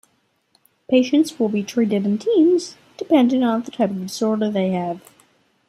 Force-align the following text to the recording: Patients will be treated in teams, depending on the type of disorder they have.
Patients 0.89 1.37
will 1.39 1.49
be 1.49 1.61
treated 1.61 2.07
in 2.07 2.17
teams, 2.17 2.75
depending 2.97 3.43
on 3.43 3.61
the 3.61 3.69
type 3.69 3.91
of 3.91 4.01
disorder 4.01 4.49
they 4.49 4.69
have. 4.71 4.99